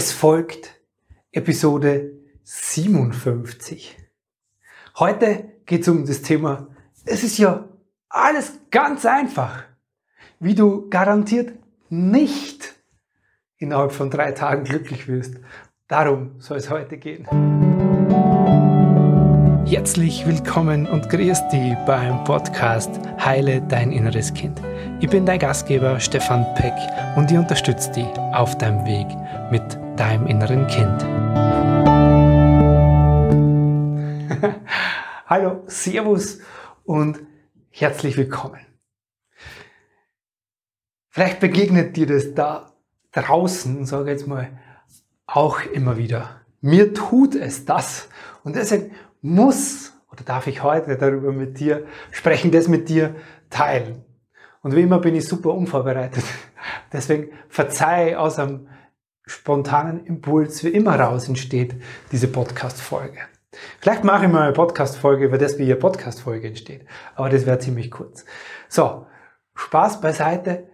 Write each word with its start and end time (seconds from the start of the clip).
Es 0.00 0.12
folgt 0.12 0.80
Episode 1.32 2.12
57. 2.44 3.96
Heute 4.96 5.54
geht 5.66 5.80
es 5.80 5.88
um 5.88 6.06
das 6.06 6.22
Thema, 6.22 6.68
es 7.04 7.24
ist 7.24 7.36
ja 7.36 7.68
alles 8.08 8.60
ganz 8.70 9.04
einfach, 9.04 9.64
wie 10.38 10.54
du 10.54 10.88
garantiert 10.88 11.52
nicht 11.88 12.76
innerhalb 13.56 13.90
von 13.90 14.08
drei 14.08 14.30
Tagen 14.30 14.62
glücklich 14.62 15.08
wirst. 15.08 15.34
Darum 15.88 16.36
soll 16.38 16.58
es 16.58 16.70
heute 16.70 16.96
gehen. 16.96 17.26
Herzlich 19.66 20.24
willkommen 20.28 20.86
und 20.86 21.10
grüß 21.10 21.48
dich 21.48 21.74
beim 21.86 22.22
Podcast 22.22 23.00
Heile 23.18 23.62
dein 23.62 23.90
inneres 23.90 24.32
Kind. 24.32 24.62
Ich 25.00 25.10
bin 25.10 25.26
dein 25.26 25.40
Gastgeber 25.40 25.98
Stefan 25.98 26.46
Peck 26.54 26.74
und 27.16 27.32
ich 27.32 27.36
unterstütze 27.36 27.90
dich 27.90 28.06
auf 28.32 28.56
deinem 28.58 28.86
Weg 28.86 29.08
mit 29.50 29.87
deinem 29.98 30.26
inneren 30.28 30.66
Kind. 30.68 31.04
Hallo, 35.26 35.64
Servus 35.66 36.38
und 36.84 37.18
herzlich 37.70 38.16
willkommen. 38.16 38.60
Vielleicht 41.08 41.40
begegnet 41.40 41.96
dir 41.96 42.06
das 42.06 42.32
da 42.32 42.72
draußen, 43.10 43.84
sage 43.86 44.04
ich 44.04 44.18
jetzt 44.18 44.28
mal, 44.28 44.50
auch 45.26 45.62
immer 45.62 45.96
wieder. 45.96 46.42
Mir 46.60 46.94
tut 46.94 47.34
es 47.34 47.64
das. 47.64 48.08
Und 48.44 48.54
deswegen 48.54 48.92
muss 49.20 49.92
oder 50.12 50.22
darf 50.22 50.46
ich 50.46 50.62
heute 50.62 50.96
darüber 50.96 51.32
mit 51.32 51.58
dir 51.58 51.86
sprechen, 52.12 52.52
das 52.52 52.68
mit 52.68 52.88
dir 52.88 53.16
teilen. 53.50 54.04
Und 54.62 54.76
wie 54.76 54.82
immer 54.82 55.00
bin 55.00 55.16
ich 55.16 55.26
super 55.26 55.54
unvorbereitet. 55.54 56.24
Deswegen 56.92 57.30
verzeih 57.48 58.16
aus 58.16 58.38
einem 58.38 58.68
spontanen 59.28 60.04
Impuls, 60.06 60.64
wie 60.64 60.68
immer 60.68 60.98
raus 60.98 61.28
entsteht 61.28 61.74
diese 62.10 62.28
Podcast-Folge. 62.28 63.18
Vielleicht 63.80 64.04
mache 64.04 64.26
ich 64.26 64.32
mal 64.32 64.42
eine 64.42 64.52
Podcast-Folge 64.52 65.26
über 65.26 65.38
das, 65.38 65.58
wie 65.58 65.64
eine 65.64 65.76
Podcast-Folge 65.76 66.48
entsteht. 66.48 66.86
Aber 67.14 67.28
das 67.28 67.46
wäre 67.46 67.58
ziemlich 67.58 67.90
kurz. 67.90 68.24
So, 68.68 69.06
Spaß 69.54 70.00
beiseite. 70.00 70.68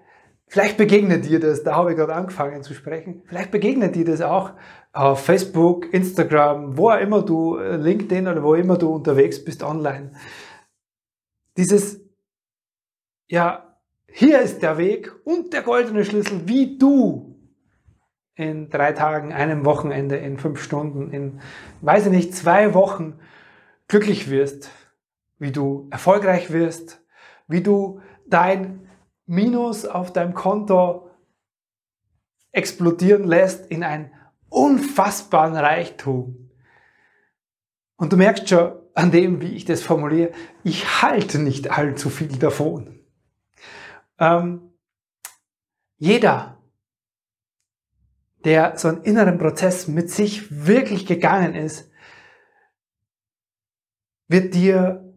Vielleicht 0.47 0.77
begegnet 0.77 1.25
dir 1.25 1.41
das, 1.41 1.65
da 1.65 1.75
habe 1.75 1.93
ich 1.93 1.97
gerade 1.97 2.15
angefangen 2.15 2.63
zu 2.63 2.75
sprechen, 2.75 3.23
vielleicht 3.27 3.51
begegnet 3.51 3.97
dir 3.97 4.05
das 4.05 4.21
auch 4.21 4.53
auf 4.93 5.25
Facebook, 5.25 5.93
Instagram, 5.93 6.77
wo 6.77 6.91
auch 6.91 7.01
immer 7.01 7.23
du, 7.23 7.57
äh, 7.57 7.77
LinkedIn 7.77 8.29
oder 8.29 8.43
wo 8.43 8.55
immer 8.55 8.77
du 8.77 8.95
unterwegs 8.95 9.43
bist 9.43 9.65
online. 9.65 10.13
Dieses, 11.57 12.01
ja, 13.27 13.77
hier 14.07 14.43
ist 14.43 14.63
der 14.63 14.79
Weg 14.79 15.13
und 15.25 15.53
der 15.53 15.63
goldene 15.63 16.05
Schlüssel, 16.05 16.47
wie 16.47 16.79
du 16.79 17.34
in 18.35 18.69
drei 18.69 18.93
Tagen, 18.93 19.33
einem 19.33 19.65
Wochenende, 19.65 20.17
in 20.17 20.39
fünf 20.39 20.63
Stunden, 20.63 21.11
in, 21.13 21.41
weiß 21.83 22.07
ich 22.07 22.13
nicht, 22.13 22.35
zwei 22.35 22.75
Wochen 22.75 23.19
glücklich 23.89 24.31
wirst, 24.31 24.71
wie 25.39 25.53
du 25.53 25.89
erfolgreich 25.91 26.51
wirst, 26.51 27.03
wie 27.47 27.63
du 27.63 28.01
dein 28.27 28.89
Minus 29.27 29.87
auf 29.87 30.13
deinem 30.13 30.35
Konto 30.35 31.11
explodieren 32.53 33.25
lässt 33.25 33.71
in 33.71 33.83
einen 33.83 34.13
unfassbaren 34.49 35.57
Reichtum. 35.57 36.51
Und 37.97 38.13
du 38.13 38.17
merkst 38.17 38.49
schon 38.49 38.73
an 38.95 39.11
dem, 39.11 39.41
wie 39.41 39.57
ich 39.57 39.65
das 39.65 39.83
formuliere, 39.83 40.33
ich 40.63 41.03
halte 41.03 41.39
nicht 41.39 41.71
allzu 41.71 42.11
viel 42.11 42.39
davon. 42.39 43.01
Ähm, 44.19 44.73
jeder 45.97 46.54
der 48.45 48.77
so 48.77 48.89
einen 48.89 49.03
inneren 49.03 49.39
Prozess 49.39 49.89
mit 49.89 50.11
sich 50.11 50.67
wirklich 50.67 51.07
gegangen 51.07 51.55
ist, 51.55 51.91
wird 54.29 54.55
dir 54.55 55.15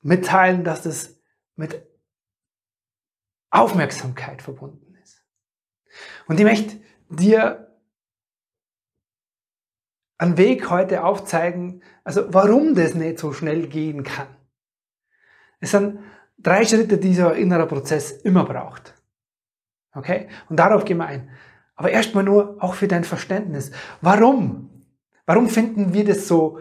mitteilen, 0.00 0.64
dass 0.64 0.86
es 0.86 1.20
mit 1.56 1.86
Aufmerksamkeit 3.50 4.42
verbunden 4.42 4.94
ist. 5.02 5.24
Und 6.26 6.38
ich 6.38 6.44
möchte 6.44 6.76
dir 7.08 7.68
einen 10.18 10.36
Weg 10.36 10.68
heute 10.68 11.04
aufzeigen, 11.04 11.82
also 12.04 12.32
warum 12.32 12.74
das 12.74 12.94
nicht 12.94 13.18
so 13.18 13.32
schnell 13.32 13.68
gehen 13.68 14.02
kann. 14.02 14.28
Es 15.60 15.70
sind 15.70 16.00
drei 16.38 16.64
Schritte, 16.64 16.98
die 16.98 17.14
so 17.14 17.28
ein 17.28 17.36
innerer 17.36 17.66
Prozess 17.66 18.12
immer 18.12 18.44
braucht. 18.44 18.94
Okay? 19.94 20.28
Und 20.48 20.56
darauf 20.56 20.84
gehen 20.84 20.98
wir 20.98 21.06
ein. 21.06 21.30
Aber 21.78 21.92
erstmal 21.92 22.24
nur 22.24 22.56
auch 22.58 22.74
für 22.74 22.88
dein 22.88 23.04
Verständnis. 23.04 23.70
Warum? 24.00 24.68
Warum 25.26 25.48
finden 25.48 25.94
wir 25.94 26.04
das 26.04 26.26
so 26.26 26.58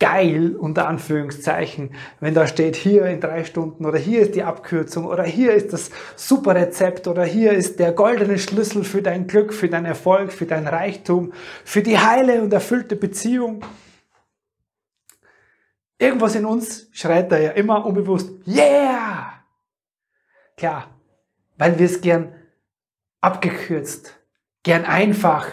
geil, 0.00 0.56
unter 0.56 0.88
Anführungszeichen, 0.88 1.94
wenn 2.18 2.34
da 2.34 2.48
steht, 2.48 2.74
hier 2.74 3.06
in 3.06 3.20
drei 3.20 3.44
Stunden 3.44 3.86
oder 3.86 3.96
hier 3.96 4.22
ist 4.22 4.34
die 4.34 4.42
Abkürzung 4.42 5.06
oder 5.06 5.22
hier 5.22 5.54
ist 5.54 5.72
das 5.72 5.90
super 6.16 6.56
Rezept 6.56 7.06
oder 7.06 7.24
hier 7.24 7.52
ist 7.52 7.78
der 7.78 7.92
goldene 7.92 8.40
Schlüssel 8.40 8.82
für 8.82 9.02
dein 9.02 9.28
Glück, 9.28 9.54
für 9.54 9.68
dein 9.68 9.84
Erfolg, 9.84 10.32
für 10.32 10.46
dein 10.46 10.66
Reichtum, 10.66 11.32
für 11.64 11.82
die 11.82 11.98
heile 11.98 12.42
und 12.42 12.52
erfüllte 12.52 12.96
Beziehung. 12.96 13.64
Irgendwas 15.96 16.34
in 16.34 16.44
uns 16.44 16.88
schreit 16.90 17.30
da 17.30 17.38
ja 17.38 17.52
immer 17.52 17.86
unbewusst, 17.86 18.30
yeah! 18.48 19.32
Klar, 20.56 20.90
weil 21.56 21.78
wir 21.78 21.86
es 21.86 22.00
gern 22.00 22.34
abgekürzt 23.20 24.16
gern 24.66 24.84
einfach 24.84 25.46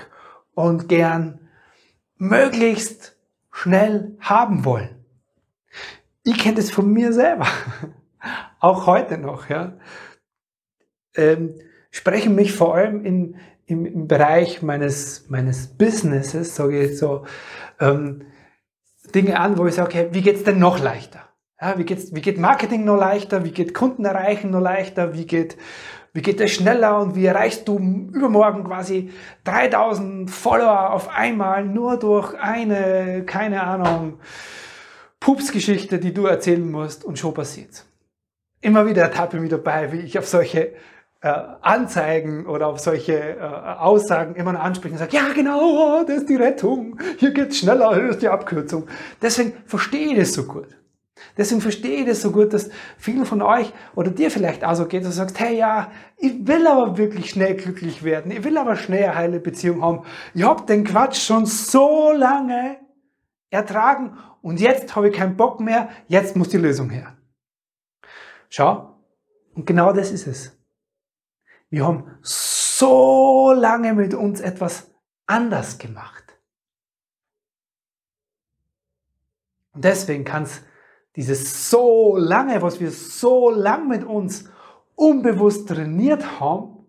und 0.55 0.89
gern 0.89 1.39
möglichst 2.17 3.15
schnell 3.51 4.17
haben 4.19 4.65
wollen. 4.65 5.05
Ich 6.23 6.39
kenne 6.39 6.55
das 6.55 6.71
von 6.71 6.91
mir 6.91 7.13
selber, 7.13 7.45
auch 8.59 8.87
heute 8.87 9.19
noch. 9.19 9.49
Ja. 9.49 9.77
Ähm, 11.15 11.53
spreche 11.91 12.31
mich 12.31 12.53
vor 12.53 12.73
allem 12.73 13.05
in, 13.05 13.35
im, 13.67 13.85
im 13.85 14.07
Bereich 14.07 14.63
meines, 14.63 15.29
meines 15.29 15.67
Businesses, 15.67 16.55
sage 16.55 16.81
ich 16.81 16.97
so, 16.97 17.27
ähm, 17.79 18.25
Dinge 19.13 19.39
an, 19.39 19.59
wo 19.59 19.67
ich 19.67 19.75
sage, 19.75 19.89
okay, 19.89 20.07
wie 20.11 20.23
geht's 20.23 20.43
denn 20.43 20.57
noch 20.57 20.79
leichter? 20.79 21.21
Ja, 21.61 21.77
wie, 21.77 21.83
geht's, 21.83 22.15
wie 22.15 22.21
geht 22.21 22.39
Marketing 22.39 22.83
noch 22.83 22.97
leichter? 22.97 23.45
Wie 23.45 23.51
geht 23.51 23.75
Kunden 23.75 24.05
erreichen 24.05 24.49
noch 24.49 24.59
leichter? 24.59 25.13
Wie 25.13 25.27
geht 25.27 25.55
wie 26.13 26.21
geht 26.21 26.39
das 26.39 26.51
schneller 26.51 26.99
und 27.01 27.15
wie 27.15 27.25
erreichst 27.25 27.67
du 27.67 27.77
übermorgen 27.77 28.63
quasi 28.63 29.11
3000 29.45 30.29
Follower 30.29 30.91
auf 30.91 31.09
einmal 31.09 31.65
nur 31.65 31.97
durch 31.97 32.35
eine, 32.35 33.23
keine 33.25 33.63
Ahnung, 33.63 34.19
Pupsgeschichte, 35.19 35.99
die 35.99 36.13
du 36.13 36.25
erzählen 36.27 36.69
musst 36.69 37.03
und 37.03 37.17
schon 37.17 37.33
passiert's. 37.33 37.87
Immer 38.61 38.85
wieder 38.85 39.09
tappe 39.11 39.37
ich 39.37 39.41
mich 39.41 39.49
dabei, 39.49 39.91
wie 39.91 39.99
ich 39.99 40.19
auf 40.19 40.27
solche 40.27 40.73
äh, 41.21 41.29
Anzeigen 41.61 42.45
oder 42.45 42.67
auf 42.67 42.79
solche 42.79 43.37
äh, 43.37 43.39
Aussagen 43.39 44.35
immer 44.35 44.53
noch 44.53 44.59
anspreche 44.59 44.93
und 44.93 44.99
sage, 44.99 45.15
ja 45.15 45.33
genau, 45.33 46.03
das 46.03 46.17
ist 46.17 46.29
die 46.29 46.35
Rettung, 46.35 46.99
hier 47.17 47.31
geht's 47.31 47.57
schneller, 47.57 47.95
hier 47.95 48.09
ist 48.09 48.21
die 48.21 48.27
Abkürzung. 48.27 48.87
Deswegen 49.21 49.53
verstehe 49.65 50.11
ich 50.11 50.17
das 50.19 50.33
so 50.33 50.43
gut. 50.43 50.67
Deswegen 51.37 51.61
verstehe 51.61 52.01
ich 52.01 52.05
das 52.05 52.21
so 52.21 52.31
gut, 52.31 52.53
dass 52.53 52.69
vielen 52.97 53.25
von 53.25 53.41
euch 53.41 53.73
oder 53.95 54.11
dir 54.11 54.29
vielleicht 54.29 54.63
auch 54.63 54.75
so 54.75 54.85
geht, 54.85 55.03
dass 55.03 55.11
du 55.11 55.15
sagst, 55.17 55.39
hey 55.39 55.57
ja, 55.57 55.91
ich 56.17 56.47
will 56.47 56.67
aber 56.67 56.97
wirklich 56.97 57.29
schnell 57.29 57.55
glücklich 57.55 58.03
werden, 58.03 58.31
ich 58.31 58.43
will 58.43 58.57
aber 58.57 58.75
schnell 58.75 59.05
eine 59.05 59.15
heile 59.15 59.39
Beziehung 59.39 59.81
haben. 59.81 60.05
Ich 60.33 60.43
habe 60.43 60.65
den 60.65 60.83
Quatsch 60.83 61.17
schon 61.17 61.45
so 61.45 62.11
lange 62.11 62.77
ertragen 63.49 64.17
und 64.41 64.59
jetzt 64.59 64.95
habe 64.95 65.09
ich 65.09 65.15
keinen 65.15 65.37
Bock 65.37 65.59
mehr, 65.59 65.89
jetzt 66.07 66.35
muss 66.35 66.49
die 66.49 66.57
Lösung 66.57 66.89
her. 66.89 67.17
Schau, 68.49 68.93
und 69.55 69.65
genau 69.65 69.93
das 69.93 70.11
ist 70.11 70.27
es. 70.27 70.57
Wir 71.69 71.87
haben 71.87 72.17
so 72.21 73.51
lange 73.51 73.93
mit 73.93 74.13
uns 74.13 74.41
etwas 74.41 74.91
anders 75.25 75.77
gemacht. 75.79 76.23
Und 79.73 79.83
deswegen 79.83 80.23
kann 80.23 80.43
es 80.43 80.61
dieses 81.15 81.69
so 81.69 82.17
lange, 82.17 82.61
was 82.61 82.79
wir 82.79 82.91
so 82.91 83.49
lang 83.49 83.87
mit 83.87 84.03
uns 84.03 84.49
unbewusst 84.95 85.69
trainiert 85.69 86.39
haben, 86.39 86.87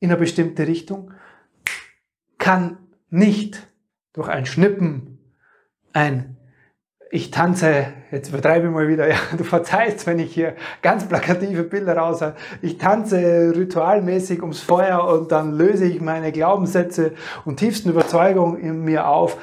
in 0.00 0.10
eine 0.10 0.18
bestimmte 0.18 0.66
Richtung, 0.66 1.12
kann 2.38 2.78
nicht 3.10 3.68
durch 4.12 4.28
ein 4.28 4.46
Schnippen, 4.46 5.18
ein 5.92 6.38
ich 7.10 7.30
tanze, 7.30 7.86
jetzt 8.10 8.28
übertreibe 8.28 8.66
ich 8.66 8.72
mal 8.72 8.88
wieder, 8.88 9.08
ja, 9.08 9.16
du 9.36 9.44
verzeihst, 9.44 10.06
wenn 10.06 10.18
ich 10.18 10.32
hier 10.32 10.54
ganz 10.82 11.08
plakative 11.08 11.64
Bilder 11.64 11.96
raus 11.96 12.20
habe. 12.20 12.36
Ich 12.60 12.78
tanze 12.78 13.52
ritualmäßig 13.56 14.42
ums 14.42 14.60
Feuer 14.60 15.04
und 15.04 15.32
dann 15.32 15.52
löse 15.52 15.86
ich 15.86 16.00
meine 16.00 16.32
Glaubenssätze 16.32 17.12
und 17.44 17.58
tiefsten 17.58 17.90
Überzeugungen 17.90 18.58
in 18.60 18.84
mir 18.84 19.08
auf, 19.08 19.38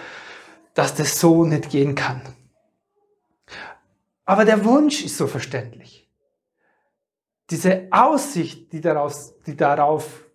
dass 0.73 0.93
das 0.93 1.19
so 1.19 1.45
nicht 1.45 1.69
gehen 1.69 1.95
kann. 1.95 2.21
Aber 4.25 4.45
der 4.45 4.65
Wunsch 4.65 5.03
ist 5.03 5.17
so 5.17 5.27
verständlich. 5.27 6.09
Diese 7.49 7.87
Aussicht, 7.91 8.71
die 8.73 8.81
daraus, 8.81 9.39
die 9.45 9.55
darauf 9.55 10.25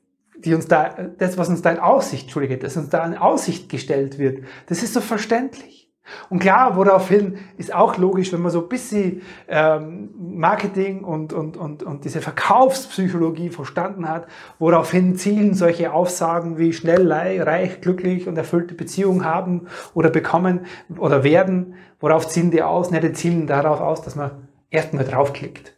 die 0.44 0.54
uns 0.54 0.66
da, 0.66 0.88
das, 0.88 1.37
was 1.37 1.48
uns 1.48 1.62
da 1.62 1.70
in 1.70 1.78
Aussicht, 1.78 2.25
Entschuldige, 2.25 2.58
das 2.58 2.76
uns 2.76 2.88
da 2.88 3.04
in 3.04 3.16
Aussicht 3.16 3.69
gestellt 3.69 4.19
wird, 4.19 4.44
das 4.66 4.82
ist 4.82 4.94
so 4.94 5.00
verständlich. 5.00 5.80
Und 6.28 6.40
klar, 6.40 6.76
woraufhin 6.76 7.38
ist 7.56 7.74
auch 7.74 7.96
logisch, 7.96 8.32
wenn 8.32 8.40
man 8.40 8.50
so 8.50 8.62
ein 8.62 8.68
bisschen 8.68 9.22
ähm, 9.48 10.10
Marketing 10.18 11.04
und, 11.04 11.32
und, 11.32 11.56
und, 11.56 11.82
und 11.82 12.04
diese 12.04 12.20
Verkaufspsychologie 12.20 13.50
verstanden 13.50 14.08
hat, 14.08 14.26
woraufhin 14.58 15.16
zielen 15.16 15.54
solche 15.54 15.92
Aussagen 15.92 16.58
wie 16.58 16.72
schnell, 16.72 17.10
reich, 17.10 17.80
glücklich 17.80 18.28
und 18.28 18.36
erfüllte 18.36 18.74
Beziehungen 18.74 19.24
haben 19.24 19.66
oder 19.94 20.10
bekommen 20.10 20.66
oder 20.98 21.24
werden, 21.24 21.74
worauf 22.00 22.28
zielen 22.28 22.50
die 22.50 22.62
aus? 22.62 22.90
Ne, 22.90 23.00
die 23.00 23.12
zielen 23.12 23.46
darauf 23.46 23.80
aus, 23.80 24.02
dass 24.02 24.16
man 24.16 24.48
erstmal 24.70 25.04
draufklickt 25.04 25.76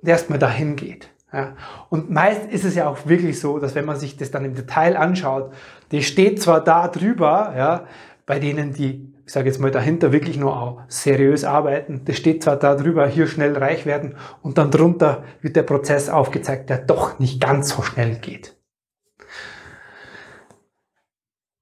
und 0.00 0.08
erstmal 0.08 0.38
dahin 0.38 0.76
geht. 0.76 1.08
Ja. 1.32 1.56
Und 1.88 2.10
meist 2.10 2.46
ist 2.50 2.64
es 2.64 2.76
ja 2.76 2.88
auch 2.88 3.06
wirklich 3.06 3.40
so, 3.40 3.58
dass 3.58 3.74
wenn 3.74 3.84
man 3.84 3.96
sich 3.96 4.16
das 4.16 4.30
dann 4.30 4.44
im 4.44 4.54
Detail 4.54 4.96
anschaut, 4.96 5.52
die 5.90 6.02
steht 6.02 6.40
zwar 6.40 6.62
da 6.62 6.86
drüber, 6.86 7.54
ja, 7.56 7.86
bei 8.24 8.38
denen 8.38 8.72
die, 8.72 9.12
ich 9.26 9.32
sage 9.32 9.48
jetzt 9.48 9.58
mal 9.58 9.70
dahinter, 9.70 10.12
wirklich 10.12 10.36
nur 10.36 10.56
auch 10.56 10.82
seriös 10.88 11.44
arbeiten, 11.44 12.02
das 12.04 12.16
steht 12.16 12.42
zwar 12.42 12.56
da 12.56 12.74
drüber, 12.74 13.06
hier 13.06 13.26
schnell 13.26 13.56
reich 13.56 13.86
werden 13.86 14.16
und 14.42 14.58
dann 14.58 14.70
drunter 14.70 15.24
wird 15.40 15.56
der 15.56 15.62
Prozess 15.62 16.08
aufgezeigt, 16.08 16.68
der 16.68 16.78
doch 16.78 17.18
nicht 17.18 17.40
ganz 17.40 17.70
so 17.70 17.82
schnell 17.82 18.16
geht. 18.16 18.56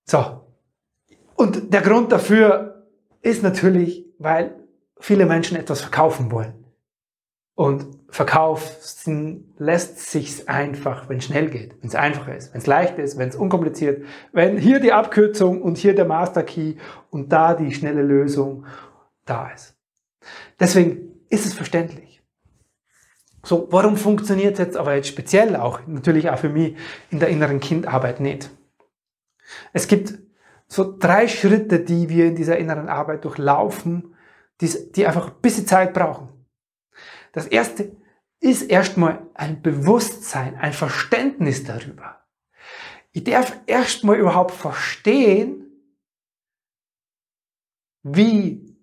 So. 0.04 0.40
Und 1.36 1.72
der 1.72 1.80
Grund 1.80 2.12
dafür 2.12 2.88
ist 3.22 3.42
natürlich, 3.42 4.06
weil 4.18 4.56
viele 4.98 5.26
Menschen 5.26 5.56
etwas 5.56 5.80
verkaufen 5.80 6.30
wollen. 6.30 6.61
Und 7.54 7.86
verkaufen 8.08 9.52
lässt 9.58 10.10
sich's 10.10 10.48
einfach, 10.48 11.08
wenn 11.08 11.18
es 11.18 11.24
schnell 11.24 11.50
geht, 11.50 11.76
wenn 11.80 11.88
es 11.88 11.94
einfach 11.94 12.28
ist, 12.28 12.52
wenn 12.54 12.60
es 12.60 12.66
leicht 12.66 12.98
ist, 12.98 13.18
wenn 13.18 13.28
es 13.28 13.36
unkompliziert, 13.36 14.04
wenn 14.32 14.56
hier 14.56 14.80
die 14.80 14.92
Abkürzung 14.92 15.60
und 15.60 15.76
hier 15.76 15.94
der 15.94 16.06
Master 16.06 16.42
Key 16.44 16.76
und 17.10 17.30
da 17.30 17.54
die 17.54 17.74
schnelle 17.74 18.02
Lösung 18.02 18.64
da 19.26 19.50
ist. 19.50 19.76
Deswegen 20.58 21.12
ist 21.28 21.44
es 21.44 21.52
verständlich. 21.52 22.22
So, 23.44 23.68
warum 23.70 23.96
funktioniert 23.96 24.58
jetzt 24.58 24.76
aber 24.76 24.94
jetzt 24.94 25.08
speziell 25.08 25.56
auch, 25.56 25.80
natürlich 25.86 26.30
auch 26.30 26.38
für 26.38 26.48
mich 26.48 26.76
in 27.10 27.18
der 27.18 27.28
inneren 27.28 27.60
Kindarbeit 27.60 28.20
nicht? 28.20 28.50
Es 29.72 29.88
gibt 29.88 30.14
so 30.68 30.96
drei 30.98 31.28
Schritte, 31.28 31.80
die 31.80 32.08
wir 32.08 32.26
in 32.26 32.36
dieser 32.36 32.56
inneren 32.56 32.88
Arbeit 32.88 33.24
durchlaufen, 33.24 34.14
die, 34.60 34.70
die 34.92 35.06
einfach 35.06 35.28
ein 35.28 35.40
bisschen 35.42 35.66
Zeit 35.66 35.92
brauchen. 35.92 36.28
Das 37.32 37.46
erste 37.46 37.96
ist 38.40 38.62
erstmal 38.62 39.26
ein 39.34 39.62
Bewusstsein, 39.62 40.56
ein 40.56 40.72
Verständnis 40.72 41.64
darüber. 41.64 42.24
Ich 43.12 43.24
darf 43.24 43.58
erstmal 43.66 44.18
überhaupt 44.18 44.52
verstehen, 44.52 45.62
wie 48.02 48.76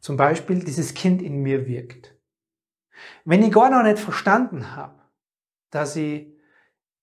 zum 0.00 0.16
Beispiel 0.16 0.62
dieses 0.64 0.94
Kind 0.94 1.22
in 1.22 1.42
mir 1.42 1.66
wirkt. 1.66 2.16
Wenn 3.24 3.42
ich 3.42 3.52
gar 3.52 3.70
noch 3.70 3.82
nicht 3.82 3.98
verstanden 3.98 4.74
habe, 4.74 5.00
dass 5.70 5.96
ich 5.96 6.26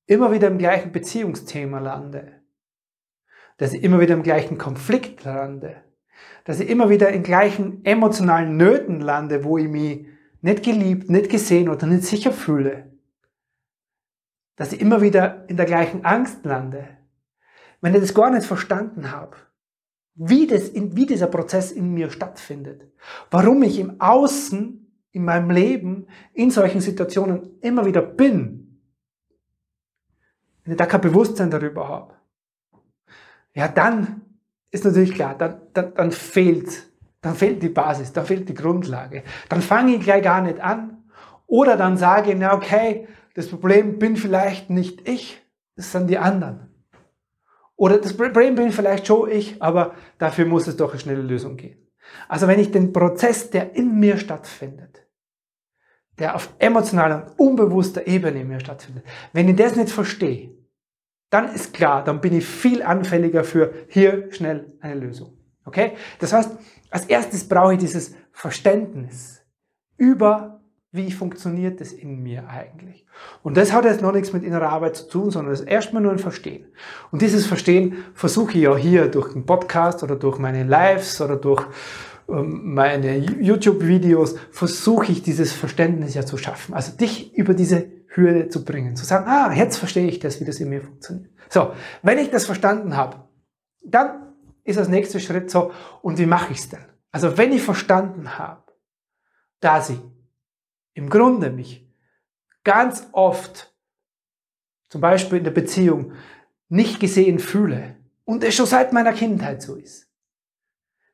immer 0.05 0.31
wieder 0.31 0.47
im 0.47 0.57
gleichen 0.57 0.91
Beziehungsthema 0.91 1.79
lande, 1.79 2.41
dass 3.57 3.73
ich 3.73 3.83
immer 3.83 3.99
wieder 3.99 4.13
im 4.13 4.23
gleichen 4.23 4.57
Konflikt 4.57 5.23
lande, 5.23 5.83
dass 6.43 6.59
ich 6.59 6.69
immer 6.69 6.89
wieder 6.89 7.09
in 7.09 7.23
gleichen 7.23 7.83
emotionalen 7.85 8.57
Nöten 8.57 9.01
lande, 9.01 9.43
wo 9.43 9.57
ich 9.57 9.67
mich 9.67 10.07
nicht 10.45 10.61
geliebt, 10.61 11.09
nicht 11.09 11.31
gesehen 11.31 11.69
oder 11.69 11.87
nicht 11.87 12.03
sicher 12.03 12.31
fühle, 12.31 12.93
dass 14.55 14.73
ich 14.73 14.79
immer 14.79 15.01
wieder 15.01 15.49
in 15.49 15.57
der 15.57 15.65
gleichen 15.65 16.05
Angst 16.05 16.45
lande, 16.45 16.87
wenn 17.81 17.95
ich 17.95 18.01
das 18.01 18.13
gar 18.13 18.29
nicht 18.29 18.45
verstanden 18.45 19.11
habe, 19.11 19.37
wie, 20.13 20.45
das 20.45 20.69
in, 20.69 20.95
wie 20.95 21.07
dieser 21.07 21.25
Prozess 21.25 21.71
in 21.71 21.95
mir 21.95 22.11
stattfindet, 22.11 22.83
warum 23.31 23.63
ich 23.63 23.79
im 23.79 23.99
Außen, 23.99 24.81
in 25.13 25.25
meinem 25.25 25.49
Leben, 25.49 26.05
in 26.33 26.51
solchen 26.51 26.79
Situationen 26.79 27.59
immer 27.61 27.87
wieder 27.87 28.03
bin, 28.03 28.83
wenn 30.63 30.73
ich 30.73 30.77
da 30.77 30.85
kein 30.85 31.01
Bewusstsein 31.01 31.49
darüber 31.49 31.87
habe, 31.87 32.13
ja, 33.55 33.67
dann 33.67 34.21
ist 34.69 34.85
natürlich 34.85 35.15
klar, 35.15 35.35
dann, 35.35 35.59
dann, 35.73 35.95
dann 35.95 36.11
fehlt 36.11 36.91
dann 37.25 37.33
fehlt 37.33 37.63
die 37.63 37.69
Basis, 37.69 38.13
dann 38.13 38.27
fehlt 38.27 38.47
die 38.47 38.53
Grundlage. 38.53 39.23
Dann 39.49 39.63
fange 39.63 39.95
ich 39.95 40.03
gleich 40.03 40.23
gar 40.23 40.41
nicht 40.41 40.59
an. 40.59 41.05
Oder 41.47 41.75
dann 41.75 41.97
sage 41.97 42.31
ich, 42.31 42.37
na 42.37 42.53
okay, 42.53 43.07
das 43.33 43.47
Problem 43.47 43.97
bin 43.97 44.15
vielleicht 44.15 44.69
nicht 44.69 45.09
ich, 45.09 45.41
das 45.75 45.91
sind 45.91 46.07
die 46.07 46.19
anderen. 46.19 46.69
Oder 47.75 47.97
das 47.97 48.15
Problem 48.15 48.53
bin 48.53 48.71
vielleicht 48.71 49.07
schon 49.07 49.31
ich, 49.31 49.59
aber 49.59 49.95
dafür 50.19 50.45
muss 50.45 50.67
es 50.67 50.77
doch 50.77 50.91
eine 50.91 50.99
schnelle 50.99 51.23
Lösung 51.23 51.57
gehen. 51.57 51.79
Also 52.27 52.47
wenn 52.47 52.59
ich 52.59 52.69
den 52.69 52.93
Prozess, 52.93 53.49
der 53.49 53.75
in 53.75 53.99
mir 53.99 54.17
stattfindet, 54.17 55.07
der 56.19 56.35
auf 56.35 56.53
emotionaler 56.59 57.33
und 57.39 57.39
unbewusster 57.39 58.05
Ebene 58.05 58.41
in 58.41 58.49
mir 58.49 58.59
stattfindet, 58.59 59.03
wenn 59.33 59.49
ich 59.49 59.55
das 59.55 59.75
nicht 59.75 59.89
verstehe, 59.89 60.51
dann 61.31 61.51
ist 61.55 61.73
klar, 61.73 62.03
dann 62.03 62.21
bin 62.21 62.37
ich 62.37 62.45
viel 62.45 62.83
anfälliger 62.83 63.43
für 63.43 63.73
hier 63.87 64.31
schnell 64.31 64.77
eine 64.79 64.99
Lösung. 64.99 65.39
Okay? 65.65 65.93
Das 66.19 66.31
heißt, 66.31 66.51
als 66.89 67.05
erstes 67.05 67.47
brauche 67.47 67.73
ich 67.73 67.79
dieses 67.79 68.13
Verständnis 68.31 69.41
über, 69.97 70.61
wie 70.91 71.11
funktioniert 71.11 71.81
es 71.81 71.91
in 71.93 72.21
mir 72.23 72.47
eigentlich. 72.47 73.05
Und 73.43 73.57
das 73.57 73.73
hat 73.73 73.85
jetzt 73.85 74.01
noch 74.01 74.11
nichts 74.11 74.33
mit 74.33 74.43
innerer 74.43 74.69
Arbeit 74.69 74.95
zu 74.95 75.07
tun, 75.07 75.31
sondern 75.31 75.51
das 75.51 75.61
ist 75.61 75.67
erstmal 75.67 76.01
nur 76.01 76.11
ein 76.11 76.19
Verstehen. 76.19 76.65
Und 77.11 77.21
dieses 77.21 77.45
Verstehen 77.45 77.97
versuche 78.13 78.51
ich 78.51 78.63
ja 78.63 78.75
hier 78.75 79.07
durch 79.07 79.33
den 79.33 79.45
Podcast 79.45 80.03
oder 80.03 80.15
durch 80.15 80.39
meine 80.39 80.63
Lives 80.63 81.21
oder 81.21 81.35
durch 81.35 81.65
ähm, 82.27 82.73
meine 82.73 83.17
YouTube-Videos, 83.17 84.35
versuche 84.51 85.11
ich 85.11 85.21
dieses 85.21 85.51
Verständnis 85.53 86.13
ja 86.15 86.25
zu 86.25 86.37
schaffen. 86.37 86.73
Also 86.73 86.95
dich 86.95 87.35
über 87.35 87.53
diese 87.53 87.87
Hürde 88.07 88.49
zu 88.49 88.63
bringen, 88.63 88.95
zu 88.95 89.05
sagen, 89.05 89.25
ah, 89.27 89.53
jetzt 89.53 89.77
verstehe 89.77 90.07
ich 90.07 90.19
das, 90.19 90.39
wie 90.39 90.45
das 90.45 90.59
in 90.59 90.69
mir 90.69 90.81
funktioniert. 90.81 91.29
So, 91.49 91.73
wenn 92.01 92.17
ich 92.17 92.31
das 92.31 92.45
verstanden 92.45 92.95
habe, 92.95 93.17
dann 93.83 94.24
ist 94.65 94.77
das 94.77 94.89
nächste 94.89 95.19
Schritt 95.21 95.49
so, 95.49 95.71
und 96.01 96.17
wie 96.17 96.25
mache 96.25 96.51
ich 96.51 96.59
es 96.59 96.69
denn? 96.69 96.83
Also 97.11 97.37
wenn 97.37 97.53
ich 97.53 97.61
verstanden 97.61 98.37
habe, 98.37 98.63
dass 99.61 99.89
ich 99.89 100.01
im 100.93 101.09
Grunde 101.09 101.49
mich 101.49 101.87
ganz 102.63 103.07
oft, 103.13 103.73
zum 104.89 104.99
Beispiel 104.99 105.37
in 105.37 105.43
der 105.43 105.51
Beziehung, 105.51 106.13
nicht 106.67 106.99
gesehen 106.99 107.39
fühle 107.39 107.95
und 108.25 108.43
es 108.43 108.55
schon 108.55 108.65
seit 108.65 108.91
meiner 108.91 109.13
Kindheit 109.13 109.61
so 109.61 109.75
ist. 109.75 110.11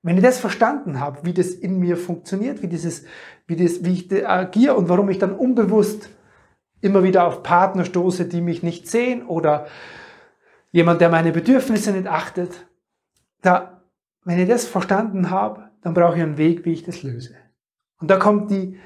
Wenn 0.02 0.18
ich 0.18 0.24
das 0.24 0.40
verstanden 0.40 1.00
habe, 1.00 1.24
wie 1.24 1.34
das 1.34 1.50
in 1.50 1.78
mir 1.78 1.98
funktioniert, 1.98 2.64
wie, 2.64 2.68
dieses, 2.68 3.06
wie, 3.46 3.56
das, 3.56 3.84
wie 3.84 3.94
ich 3.94 4.28
agiere 4.28 4.76
und 4.76 4.90
warum 4.90 5.10
ich 5.10 5.20
dann 5.20 5.36
unbewusst 5.36 6.10
immer 6.80 7.04
wieder 7.04 7.28
auf 7.28 7.44
Partner 7.44 7.86
stoße, 7.86 8.26
die 8.26 8.42
mich 8.42 8.64
nicht 8.64 8.90
sehen 8.90 9.26
oder 9.28 9.68
jemand, 10.72 11.02
der 11.02 11.10
meine 11.10 11.32
Bedürfnisse 11.32 11.92
nicht 11.92 12.08
achtet, 12.08 12.66
da, 13.42 13.84
wenn 14.24 14.40
ich 14.40 14.48
das 14.48 14.66
verstanden 14.66 15.30
habe, 15.30 15.70
dann 15.82 15.94
brauche 15.94 16.16
ich 16.16 16.22
einen 16.22 16.38
Weg, 16.38 16.66
wie 16.66 16.74
ich 16.74 16.84
das 16.84 17.04
löse. 17.04 17.36
Und 18.00 18.10
da 18.10 18.18
kommt 18.18 18.52
die, 18.52 18.80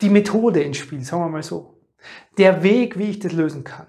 die 0.00 0.10
Methode 0.10 0.62
ins 0.62 0.76
Spiel, 0.76 1.02
sagen 1.02 1.22
wir 1.22 1.28
mal 1.28 1.42
so. 1.42 1.80
Der 2.38 2.62
Weg, 2.62 2.98
wie 2.98 3.10
ich 3.10 3.18
das 3.18 3.32
lösen 3.32 3.64
kann. 3.64 3.86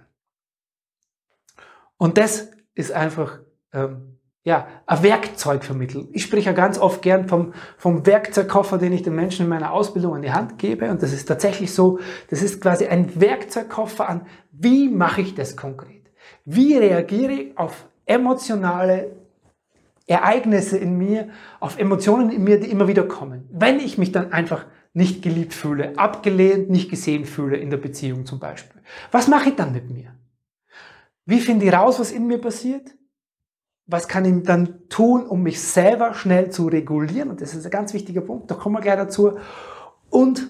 Und 1.97 2.17
das 2.17 2.51
ist 2.73 2.91
einfach 2.91 3.39
ähm, 3.73 4.15
ja, 4.45 4.67
ein 4.85 5.01
Werkzeug 5.01 5.63
vermitteln. 5.63 6.07
Ich 6.11 6.23
spreche 6.23 6.47
ja 6.47 6.51
ganz 6.51 6.77
oft 6.77 7.01
gern 7.01 7.27
vom, 7.27 7.53
vom 7.77 8.05
Werkzeugkoffer, 8.05 8.77
den 8.77 8.93
ich 8.93 9.01
den 9.01 9.15
Menschen 9.15 9.43
in 9.43 9.49
meiner 9.49 9.71
Ausbildung 9.71 10.15
an 10.15 10.21
die 10.21 10.31
Hand 10.31 10.59
gebe. 10.59 10.89
Und 10.91 11.01
das 11.01 11.13
ist 11.13 11.25
tatsächlich 11.25 11.73
so, 11.73 11.99
das 12.29 12.43
ist 12.43 12.61
quasi 12.61 12.85
ein 12.85 13.19
Werkzeugkoffer 13.19 14.07
an, 14.07 14.27
wie 14.51 14.87
mache 14.87 15.21
ich 15.21 15.33
das 15.33 15.57
konkret? 15.57 16.11
Wie 16.45 16.77
reagiere 16.77 17.31
ich 17.31 17.57
auf 17.57 17.87
emotionale 18.05 19.14
Ereignisse 20.07 20.77
in 20.77 20.97
mir, 20.97 21.29
auf 21.59 21.79
Emotionen 21.79 22.29
in 22.29 22.43
mir, 22.43 22.59
die 22.59 22.69
immer 22.69 22.87
wieder 22.87 23.03
kommen. 23.03 23.49
Wenn 23.51 23.79
ich 23.79 23.97
mich 23.97 24.11
dann 24.11 24.31
einfach 24.31 24.65
nicht 24.93 25.21
geliebt 25.21 25.53
fühle, 25.53 25.97
abgelehnt, 25.97 26.69
nicht 26.69 26.89
gesehen 26.89 27.25
fühle 27.25 27.57
in 27.57 27.69
der 27.69 27.77
Beziehung 27.77 28.25
zum 28.25 28.39
Beispiel. 28.39 28.81
Was 29.11 29.27
mache 29.27 29.49
ich 29.49 29.55
dann 29.55 29.73
mit 29.73 29.89
mir? 29.89 30.15
Wie 31.25 31.41
finde 31.41 31.65
ich 31.65 31.73
raus, 31.73 31.99
was 31.99 32.11
in 32.11 32.27
mir 32.27 32.39
passiert? 32.39 32.95
Was 33.87 34.07
kann 34.07 34.25
ich 34.25 34.43
dann 34.45 34.87
tun, 34.89 35.25
um 35.25 35.43
mich 35.43 35.61
selber 35.61 36.13
schnell 36.13 36.49
zu 36.49 36.67
regulieren? 36.67 37.29
Und 37.29 37.41
das 37.41 37.53
ist 37.53 37.65
ein 37.65 37.71
ganz 37.71 37.93
wichtiger 37.93 38.21
Punkt, 38.21 38.49
da 38.49 38.55
kommen 38.55 38.75
wir 38.75 38.81
gleich 38.81 38.95
dazu. 38.95 39.37
Und 40.09 40.49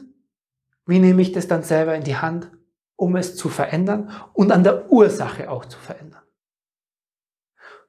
wie 0.86 1.00
nehme 1.00 1.22
ich 1.22 1.32
das 1.32 1.48
dann 1.48 1.64
selber 1.64 1.96
in 1.96 2.04
die 2.04 2.18
Hand, 2.18 2.52
um 2.96 3.16
es 3.16 3.36
zu 3.36 3.50
verändern 3.50 4.12
und 4.34 4.52
an 4.52 4.64
der 4.64 4.92
Ursache 4.92 5.50
auch 5.50 5.66
zu 5.66 5.80
verändern? 5.80 6.22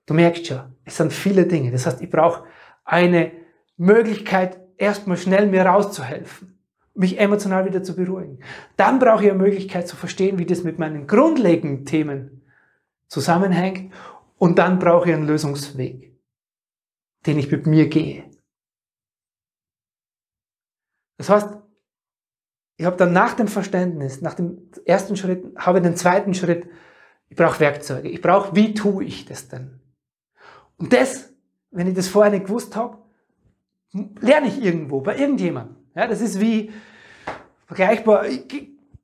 Du 0.06 0.14
merkst 0.14 0.46
schon, 0.46 0.76
es 0.84 0.96
sind 0.96 1.12
viele 1.12 1.46
Dinge. 1.46 1.72
Das 1.72 1.84
heißt, 1.84 2.00
ich 2.00 2.10
brauche 2.10 2.44
eine 2.84 3.32
Möglichkeit, 3.76 4.60
erstmal 4.78 5.16
schnell 5.16 5.48
mir 5.48 5.66
rauszuhelfen, 5.66 6.58
mich 6.94 7.18
emotional 7.18 7.66
wieder 7.66 7.82
zu 7.82 7.96
beruhigen. 7.96 8.38
Dann 8.76 8.98
brauche 8.98 9.24
ich 9.24 9.30
eine 9.30 9.42
Möglichkeit 9.42 9.88
zu 9.88 9.96
verstehen, 9.96 10.38
wie 10.38 10.46
das 10.46 10.62
mit 10.62 10.78
meinen 10.78 11.06
grundlegenden 11.06 11.84
Themen 11.84 12.42
zusammenhängt 13.08 13.92
und 14.38 14.58
dann 14.58 14.78
brauche 14.78 15.08
ich 15.08 15.14
einen 15.14 15.26
Lösungsweg, 15.26 16.16
den 17.26 17.38
ich 17.38 17.50
mit 17.50 17.66
mir 17.66 17.88
gehe. 17.88 18.30
Das 21.18 21.30
heißt, 21.30 21.56
ich 22.78 22.84
habe 22.84 22.96
dann 22.96 23.12
nach 23.12 23.34
dem 23.34 23.48
Verständnis, 23.48 24.20
nach 24.20 24.34
dem 24.34 24.70
ersten 24.84 25.16
Schritt, 25.16 25.44
habe 25.56 25.80
den 25.80 25.96
zweiten 25.96 26.34
Schritt, 26.34 26.68
ich 27.28 27.36
brauche 27.36 27.58
Werkzeuge. 27.58 28.08
Ich 28.08 28.20
brauche, 28.20 28.54
wie 28.54 28.74
tue 28.74 29.04
ich 29.04 29.24
das 29.24 29.48
denn? 29.48 29.80
Und 30.78 30.92
das, 30.92 31.30
wenn 31.70 31.86
ich 31.86 31.94
das 31.94 32.08
vorher 32.08 32.32
nicht 32.32 32.46
gewusst 32.46 32.76
habe, 32.76 32.98
lerne 34.20 34.48
ich 34.48 34.62
irgendwo, 34.62 35.00
bei 35.00 35.16
irgendjemandem. 35.16 35.76
Ja, 35.94 36.06
das 36.06 36.20
ist 36.20 36.40
wie 36.40 36.72
vergleichbar, 37.66 38.24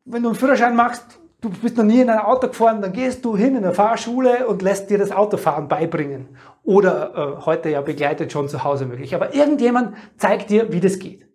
wenn 0.05 0.23
du 0.23 0.29
einen 0.29 0.39
Führerschein 0.39 0.77
machst, 0.77 1.21
du 1.41 1.51
bist 1.51 1.77
noch 1.77 1.85
nie 1.85 2.01
in 2.01 2.11
ein 2.11 2.19
Auto 2.19 2.49
gefahren, 2.49 2.81
dann 2.83 2.93
gehst 2.93 3.25
du 3.25 3.37
hin 3.37 3.57
in 3.57 3.65
eine 3.65 3.75
Fahrschule 3.75 4.47
und 4.47 4.63
lässt 4.63 4.91
dir 4.91 4.99
das 4.99 5.11
Autofahren 5.11 5.69
beibringen. 5.69 6.37
Oder 6.63 7.39
äh, 7.41 7.45
heute 7.45 7.69
ja 7.71 7.81
begleitet 7.81 8.33
schon 8.33 8.49
zu 8.49 8.63
Hause 8.65 8.87
möglich. 8.87 9.15
Aber 9.15 9.35
irgendjemand 9.35 9.97
zeigt 10.17 10.51
dir, 10.51 10.73
wie 10.73 10.81
das 10.81 10.99
geht. 10.99 11.27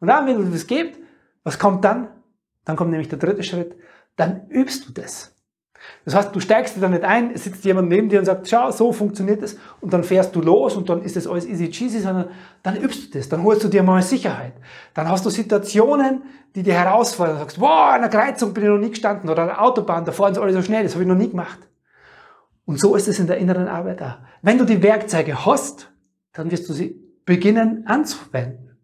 Und 0.00 0.08
dann, 0.08 0.26
wenn 0.26 0.36
du 0.36 0.44
das 0.44 0.66
geht, 0.66 0.98
was 1.42 1.58
kommt 1.58 1.84
dann? 1.84 2.08
Dann 2.64 2.76
kommt 2.76 2.90
nämlich 2.90 3.08
der 3.08 3.18
dritte 3.18 3.42
Schritt. 3.42 3.76
Dann 4.16 4.48
übst 4.48 4.88
du 4.88 4.92
das. 4.92 5.31
Das 6.04 6.14
heißt, 6.14 6.34
du 6.34 6.40
steigst 6.40 6.76
dir 6.76 6.80
da 6.80 6.88
nicht 6.88 7.04
ein, 7.04 7.32
es 7.32 7.44
sitzt 7.44 7.64
jemand 7.64 7.88
neben 7.88 8.08
dir 8.08 8.18
und 8.18 8.24
sagt, 8.24 8.48
schau, 8.48 8.70
so 8.70 8.92
funktioniert 8.92 9.42
es, 9.42 9.58
und 9.80 9.92
dann 9.92 10.04
fährst 10.04 10.34
du 10.34 10.40
los 10.40 10.76
und 10.76 10.88
dann 10.88 11.02
ist 11.02 11.16
das 11.16 11.26
alles 11.26 11.46
easy 11.46 11.70
cheesy, 11.70 12.00
sondern 12.00 12.28
dann 12.62 12.76
übst 12.76 13.14
du 13.14 13.18
das, 13.18 13.28
dann 13.28 13.42
holst 13.42 13.64
du 13.64 13.68
dir 13.68 13.82
mal 13.82 14.02
Sicherheit. 14.02 14.52
Dann 14.94 15.08
hast 15.08 15.24
du 15.26 15.30
Situationen, 15.30 16.22
die 16.54 16.62
dir 16.62 16.74
herausfordern, 16.74 17.36
du 17.36 17.40
sagst, 17.40 17.60
wow, 17.60 17.92
an 17.92 18.02
einer 18.02 18.08
Kreuzung 18.08 18.52
bin 18.52 18.64
ich 18.64 18.70
noch 18.70 18.78
nie 18.78 18.90
gestanden, 18.90 19.30
oder 19.30 19.42
an 19.42 19.48
der 19.48 19.62
Autobahn, 19.62 20.04
da 20.04 20.12
fahren 20.12 20.34
sie 20.34 20.40
alle 20.40 20.52
so 20.52 20.62
schnell, 20.62 20.82
das 20.82 20.94
habe 20.94 21.04
ich 21.04 21.08
noch 21.08 21.16
nie 21.16 21.30
gemacht. 21.30 21.58
Und 22.64 22.78
so 22.78 22.94
ist 22.94 23.08
es 23.08 23.18
in 23.18 23.26
der 23.26 23.38
inneren 23.38 23.68
Arbeit 23.68 24.02
auch. 24.02 24.18
Wenn 24.40 24.58
du 24.58 24.64
die 24.64 24.82
Werkzeuge 24.82 25.44
hast, 25.44 25.92
dann 26.32 26.50
wirst 26.50 26.68
du 26.68 26.72
sie 26.72 26.96
beginnen 27.24 27.86
anzuwenden. 27.86 28.76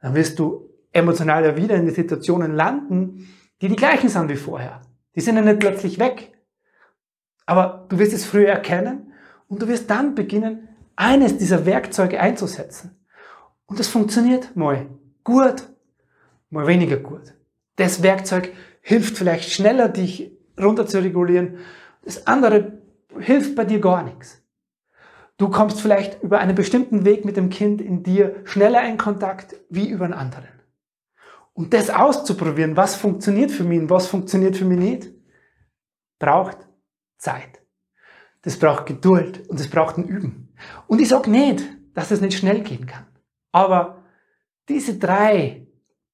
Dann 0.00 0.14
wirst 0.14 0.38
du 0.38 0.68
emotional 0.92 1.56
wieder 1.56 1.76
in 1.76 1.86
die 1.86 1.92
Situationen 1.92 2.54
landen, 2.54 3.28
die 3.60 3.68
die 3.68 3.76
gleichen 3.76 4.08
sind 4.08 4.28
wie 4.28 4.36
vorher. 4.36 4.82
Die 5.14 5.20
sind 5.20 5.36
ja 5.36 5.42
nicht 5.42 5.60
plötzlich 5.60 5.98
weg. 5.98 6.32
Aber 7.46 7.86
du 7.88 7.98
wirst 7.98 8.12
es 8.12 8.24
früher 8.24 8.48
erkennen 8.48 9.12
und 9.48 9.62
du 9.62 9.68
wirst 9.68 9.90
dann 9.90 10.14
beginnen, 10.14 10.68
eines 10.96 11.38
dieser 11.38 11.66
Werkzeuge 11.66 12.20
einzusetzen. 12.20 12.96
Und 13.66 13.78
das 13.78 13.88
funktioniert 13.88 14.54
mal 14.56 14.86
gut, 15.24 15.68
mal 16.50 16.66
weniger 16.66 16.96
gut. 16.96 17.34
Das 17.76 18.02
Werkzeug 18.02 18.52
hilft 18.80 19.16
vielleicht 19.16 19.50
schneller, 19.50 19.88
dich 19.88 20.32
runter 20.60 20.86
zu 20.86 21.02
regulieren. 21.02 21.58
Das 22.04 22.26
andere 22.26 22.78
hilft 23.18 23.56
bei 23.56 23.64
dir 23.64 23.80
gar 23.80 24.02
nichts. 24.02 24.42
Du 25.38 25.48
kommst 25.48 25.80
vielleicht 25.80 26.22
über 26.22 26.38
einen 26.38 26.54
bestimmten 26.54 27.04
Weg 27.04 27.24
mit 27.24 27.36
dem 27.36 27.50
Kind 27.50 27.80
in 27.80 28.02
dir 28.02 28.36
schneller 28.44 28.86
in 28.86 28.98
Kontakt 28.98 29.56
wie 29.70 29.88
über 29.88 30.04
einen 30.04 30.14
anderen. 30.14 30.48
Und 31.54 31.74
das 31.74 31.90
auszuprobieren, 31.90 32.76
was 32.76 32.96
funktioniert 32.96 33.50
für 33.50 33.64
mich 33.64 33.80
und 33.80 33.90
was 33.90 34.06
funktioniert 34.06 34.56
für 34.56 34.64
mich 34.64 34.78
nicht, 34.78 35.10
braucht 36.18 36.58
Zeit. 37.18 37.62
Das 38.42 38.58
braucht 38.58 38.86
Geduld 38.86 39.48
und 39.48 39.60
das 39.60 39.68
braucht 39.68 39.98
ein 39.98 40.04
Üben. 40.04 40.54
Und 40.86 41.00
ich 41.00 41.08
sage 41.08 41.30
nicht, 41.30 41.62
dass 41.94 42.10
es 42.10 42.20
nicht 42.20 42.38
schnell 42.38 42.62
gehen 42.62 42.86
kann. 42.86 43.06
Aber 43.52 44.04
diese 44.68 44.98
drei 44.98 45.66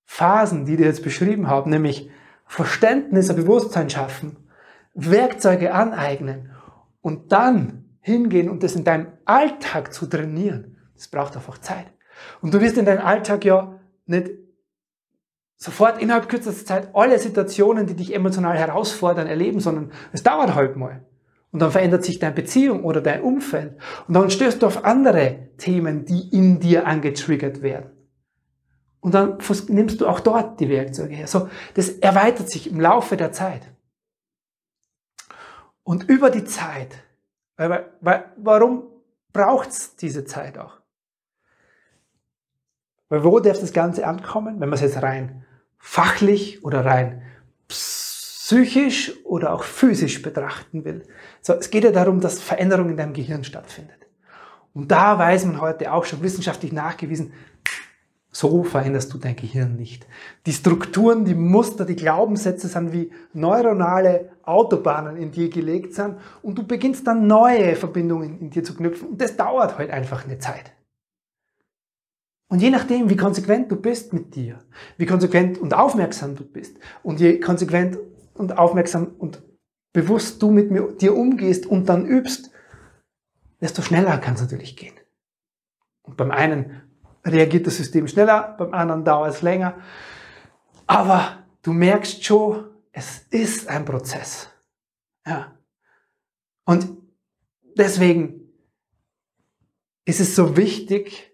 Phasen, 0.05 0.65
die 0.65 0.75
ich 0.75 0.81
jetzt 0.81 1.05
beschrieben 1.05 1.49
habe, 1.49 1.71
nämlich 1.71 2.11
Verständnis, 2.47 3.31
ein 3.31 3.37
Bewusstsein 3.37 3.91
schaffen, 3.91 4.37
Werkzeuge 4.95 5.73
aneignen 5.73 6.51
und 7.01 7.31
dann 7.31 7.97
hingehen 8.01 8.49
und 8.49 8.63
das 8.63 8.75
in 8.75 8.85
deinem 8.85 9.13
Alltag 9.25 9.93
zu 9.93 10.07
trainieren, 10.07 10.79
das 10.95 11.09
braucht 11.09 11.37
einfach 11.37 11.59
Zeit. 11.59 11.87
Und 12.41 12.53
du 12.53 12.61
wirst 12.61 12.79
in 12.79 12.87
deinem 12.87 13.05
Alltag 13.05 13.45
ja 13.45 13.79
nicht 14.07 14.31
sofort 15.59 16.01
innerhalb 16.01 16.29
kürzester 16.29 16.65
Zeit 16.65 16.95
alle 16.95 17.19
Situationen, 17.19 17.87
die 17.87 17.97
dich 17.97 18.15
emotional 18.15 18.57
herausfordern, 18.57 19.27
erleben, 19.27 19.61
sondern 19.61 19.93
es 20.13 20.23
dauert 20.23 20.55
halt 20.55 20.77
mal. 20.77 21.05
Und 21.51 21.61
dann 21.61 21.73
verändert 21.73 22.05
sich 22.05 22.19
deine 22.19 22.35
Beziehung 22.35 22.85
oder 22.85 23.01
dein 23.01 23.23
Umfeld. 23.23 23.77
Und 24.07 24.15
dann 24.15 24.31
stößt 24.31 24.63
du 24.63 24.67
auf 24.67 24.85
andere 24.85 25.49
Themen, 25.59 26.05
die 26.05 26.29
in 26.31 26.61
dir 26.61 26.87
angetriggert 26.87 27.63
werden. 27.63 27.91
Und 29.01 29.15
dann 29.15 29.39
nimmst 29.69 30.01
du 30.01 30.07
auch 30.07 30.21
dort 30.21 30.61
die 30.61 30.69
Werkzeuge 30.69 31.15
her. 31.15 31.27
So, 31.27 31.49
das 31.75 31.89
erweitert 31.89 32.51
sich 32.51 32.71
im 32.71 32.81
Laufe 32.81 33.17
der 33.17 33.33
Zeit. 33.33 33.63
Und 35.83 36.09
über 36.09 36.31
die 36.31 36.45
Zeit, 36.45 37.03
weil, 37.57 37.91
weil, 38.01 38.25
warum 38.37 38.85
braucht's 39.33 39.97
diese 39.97 40.25
Zeit 40.25 40.59
auch? 40.59 40.79
Weil 43.09 43.25
wo 43.25 43.41
darf 43.41 43.59
das 43.59 43.73
Ganze 43.73 44.07
ankommen, 44.07 44.61
wenn 44.61 44.69
man 44.69 44.75
es 44.75 44.83
jetzt 44.83 45.03
rein 45.03 45.47
fachlich 45.79 46.65
oder 46.65 46.85
rein 46.85 47.23
psychisch 47.69 49.13
oder 49.25 49.53
auch 49.53 49.63
physisch 49.63 50.23
betrachten 50.23 50.85
will. 50.85 51.03
So, 51.43 51.55
es 51.55 51.71
geht 51.71 51.85
ja 51.85 51.91
darum, 51.91 52.21
dass 52.21 52.41
Veränderung 52.41 52.91
in 52.91 52.97
deinem 52.97 53.13
Gehirn 53.13 53.45
stattfindet. 53.45 54.07
Und 54.75 54.91
da 54.91 55.19
weiß 55.19 55.45
man 55.47 55.61
heute 55.61 55.93
auch 55.93 56.05
schon 56.05 56.23
wissenschaftlich 56.23 56.73
nachgewiesen, 56.73 57.33
so 58.31 58.63
veränderst 58.63 59.13
du 59.13 59.19
dein 59.19 59.37
Gehirn 59.37 59.77
nicht. 59.77 60.07
Die 60.47 60.53
Strukturen, 60.53 61.25
die 61.25 61.35
Muster, 61.35 61.85
die 61.85 61.97
Glaubenssätze 61.97 62.69
sind 62.69 62.93
wie 62.93 63.11
neuronale 63.33 64.31
Autobahnen 64.45 65.17
in 65.17 65.33
dir 65.33 65.49
gelegt 65.49 65.95
sind 65.95 66.17
und 66.43 66.57
du 66.57 66.63
beginnst 66.63 67.07
dann 67.07 67.27
neue 67.27 67.75
Verbindungen 67.75 68.39
in 68.39 68.51
dir 68.51 68.63
zu 68.63 68.75
knüpfen 68.75 69.09
und 69.09 69.21
das 69.21 69.37
dauert 69.37 69.77
halt 69.77 69.91
einfach 69.91 70.25
eine 70.25 70.39
Zeit. 70.39 70.73
Und 72.49 72.61
je 72.61 72.71
nachdem, 72.71 73.11
wie 73.11 73.17
konsequent 73.17 73.71
du 73.71 73.77
bist 73.77 74.13
mit 74.13 74.35
dir, 74.35 74.59
wie 74.97 75.07
konsequent 75.07 75.59
und 75.59 75.75
aufmerksam 75.75 76.35
du 76.35 76.45
bist 76.45 76.79
und 77.03 77.21
je 77.21 77.39
konsequent 77.41 77.99
und 78.35 78.57
aufmerksam 78.57 79.15
und 79.19 79.43
bewusst 79.93 80.43
du 80.43 80.51
mit 80.51 80.71
mir, 80.71 80.93
dir 80.93 81.15
umgehst 81.15 81.67
und 81.67 81.89
dann 81.89 82.07
übst, 82.07 82.51
desto 83.61 83.83
schneller 83.83 84.17
kann 84.19 84.35
es 84.35 84.41
natürlich 84.41 84.77
gehen. 84.77 84.95
Und 86.03 86.17
beim 86.17 86.31
einen 86.31 86.83
reagiert 87.25 87.67
das 87.67 87.77
System 87.77 88.09
schneller, 88.09 88.55
beim 88.59 88.73
anderen 88.73 89.05
dauert 89.05 89.35
es 89.35 89.43
länger. 89.43 89.77
Aber 90.87 91.45
du 91.63 91.73
merkst 91.75 92.25
schon, 92.25 92.65
es 92.93 93.27
ist 93.31 93.69
ein 93.69 93.85
Prozess. 93.85 94.49
Ja. 95.27 95.55
Und 96.65 96.97
deswegen 97.77 98.41
ist 100.07 100.21
es 100.21 100.35
so 100.35 100.57
wichtig, 100.57 101.31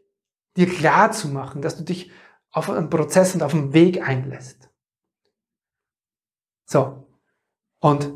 dir 0.56 0.68
klar 0.68 1.12
zu 1.12 1.28
machen, 1.28 1.62
dass 1.62 1.76
du 1.76 1.84
dich 1.84 2.10
auf 2.50 2.70
einen 2.70 2.90
Prozess 2.90 3.34
und 3.34 3.42
auf 3.42 3.54
einen 3.54 3.72
Weg 3.72 4.06
einlässt. 4.06 4.70
So. 6.66 7.08
Und 7.80 8.12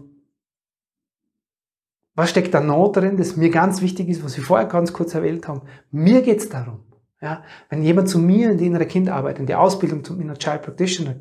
was 2.15 2.31
steckt 2.31 2.55
da 2.55 2.61
noch 2.61 2.91
drin, 2.91 3.17
das 3.17 3.37
mir 3.37 3.51
ganz 3.51 3.81
wichtig 3.81 4.09
ist, 4.09 4.25
was 4.25 4.37
wir 4.37 4.45
vorher 4.45 4.67
ganz 4.67 4.93
kurz 4.93 5.15
erwähnt 5.15 5.47
haben? 5.47 5.63
Mir 5.91 6.23
geht 6.23 6.39
es 6.39 6.49
darum, 6.49 6.85
ja, 7.21 7.45
wenn 7.69 7.83
jemand 7.83 8.09
zu 8.09 8.19
mir 8.19 8.51
in 8.51 8.59
die 8.59 8.67
innere 8.67 8.87
Kindarbeit, 8.87 9.39
in 9.39 9.47
die 9.47 9.55
Ausbildung 9.55 10.05
zum 10.05 10.21
Inner 10.21 10.37
Child 10.37 10.63
Practitioner 10.63 11.17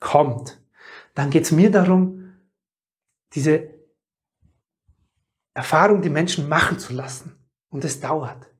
kommt, 0.00 0.60
dann 1.14 1.30
geht 1.30 1.44
es 1.44 1.52
mir 1.52 1.70
darum, 1.70 2.34
diese 3.34 3.70
Erfahrung, 5.54 6.02
die 6.02 6.10
Menschen 6.10 6.48
machen 6.48 6.78
zu 6.78 6.92
lassen. 6.92 7.36
Und 7.68 7.84
es 7.84 8.00
dauert. 8.00 8.51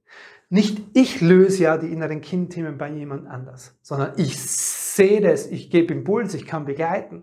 Nicht 0.52 0.82
ich 0.92 1.23
löse 1.23 1.62
ja 1.62 1.78
die 1.78 1.90
inneren 1.90 2.21
Kindthemen 2.21 2.76
bei 2.76 2.90
jemand 2.90 3.26
anders, 3.26 3.75
sondern 3.80 4.12
ich 4.18 4.38
sehe 4.38 5.23
das, 5.23 5.47
ich 5.47 5.71
gebe 5.71 5.94
Impuls, 5.94 6.35
ich 6.35 6.44
kann 6.44 6.66
begleiten. 6.66 7.23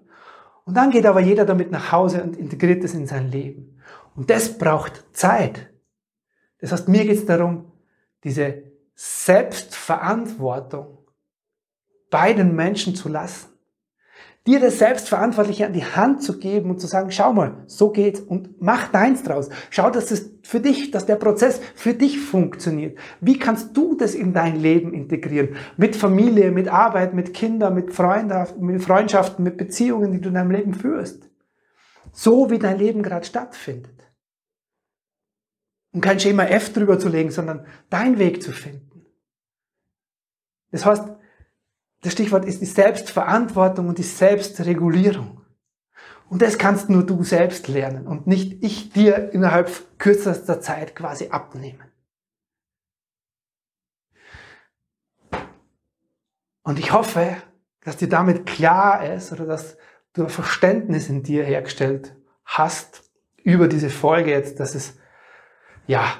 Und 0.66 0.76
dann 0.76 0.90
geht 0.90 1.06
aber 1.06 1.20
jeder 1.20 1.46
damit 1.46 1.70
nach 1.70 1.92
Hause 1.92 2.24
und 2.24 2.36
integriert 2.36 2.84
es 2.84 2.96
in 2.96 3.06
sein 3.06 3.30
Leben. 3.30 3.80
Und 4.16 4.32
das 4.32 4.58
braucht 4.58 5.16
Zeit. 5.16 5.72
Das 6.60 6.72
heißt, 6.72 6.88
mir 6.88 7.06
geht 7.06 7.18
es 7.18 7.26
darum, 7.28 7.72
diese 8.24 8.64
Selbstverantwortung 8.96 10.98
bei 12.10 12.34
den 12.34 12.56
Menschen 12.56 12.96
zu 12.96 13.10
lassen 13.10 13.49
dir 14.48 14.60
das 14.60 14.80
Selbstverantwortliche 14.80 15.66
an 15.66 15.74
die 15.74 15.84
Hand 15.84 16.24
zu 16.24 16.40
geben 16.40 16.70
und 16.70 16.80
zu 16.80 16.88
sagen, 16.88 17.12
schau 17.12 17.34
mal, 17.34 17.64
so 17.68 17.92
geht's 17.92 18.20
und 18.20 18.62
mach 18.62 18.88
deins 18.88 19.24
draus. 19.24 19.50
Schau, 19.70 19.90
dass 19.90 20.12
es 20.12 20.32
für 20.44 20.60
dich, 20.60 20.92
dass 20.92 21.06
der 21.06 21.18
Prozess 21.18 21.62
für 21.76 21.94
dich 21.94 22.20
funktioniert. 22.20 22.98
Wie 23.22 23.38
kannst 23.38 23.76
du 23.76 23.96
das 23.96 24.16
in 24.16 24.34
dein 24.34 24.56
Leben 24.56 24.94
integrieren? 24.94 25.56
Mit 25.78 25.96
Familie, 25.96 26.52
mit 26.52 26.68
Arbeit, 26.68 27.14
mit 27.14 27.34
Kindern, 27.34 27.76
mit, 27.76 27.88
mit 28.60 28.84
Freundschaften, 28.84 29.44
mit 29.44 29.58
Beziehungen, 29.58 30.12
die 30.14 30.22
du 30.22 30.30
in 30.30 30.36
deinem 30.36 30.52
Leben 30.52 30.74
führst. 30.74 31.30
So 32.12 32.50
wie 32.50 32.60
dein 32.60 32.80
Leben 32.80 33.04
gerade 33.04 33.26
stattfindet. 33.26 34.00
Und 35.92 36.02
kein 36.02 36.20
Schema 36.20 36.44
F 36.46 36.72
drüber 36.74 36.98
zu 36.98 37.10
legen, 37.10 37.32
sondern 37.32 37.66
dein 37.90 38.20
Weg 38.20 38.42
zu 38.42 38.52
finden. 38.52 39.06
Das 40.72 40.86
heißt, 40.86 41.04
das 42.02 42.14
Stichwort 42.14 42.46
ist 42.46 42.62
die 42.62 42.66
Selbstverantwortung 42.66 43.90
und 43.90 43.98
die 43.98 44.04
Selbstregulierung. 44.04 45.42
Und 46.30 46.42
das 46.42 46.58
kannst 46.58 46.90
nur 46.90 47.06
du 47.06 47.24
selbst 47.24 47.68
lernen 47.68 48.08
und 48.08 48.28
nicht 48.28 48.64
ich 48.64 48.92
dir 48.92 49.34
innerhalb 49.34 49.70
kürzester 49.98 50.62
Zeit 50.62 50.96
quasi 50.96 51.30
abnehmen. 51.30 51.84
Und 56.64 56.78
ich 56.78 56.94
hoffe, 56.94 57.36
dass 57.82 57.98
dir 57.98 58.10
damit 58.10 58.46
klar 58.46 59.12
ist 59.12 59.32
oder 59.32 59.46
dass 59.46 59.78
du 60.14 60.24
ein 60.24 60.30
Verständnis 60.30 61.10
in 61.10 61.24
dir 61.24 61.44
hergestellt 61.44 62.16
hast 62.46 63.10
über 63.38 63.68
diese 63.68 63.90
Folge 63.90 64.30
jetzt, 64.32 64.60
dass 64.60 64.76
es, 64.76 64.98
ja, 65.88 66.14